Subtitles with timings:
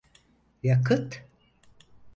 [0.63, 1.21] Yakıt…